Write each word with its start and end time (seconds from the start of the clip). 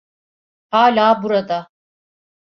Hala 0.71 1.23
burada. 1.23 1.67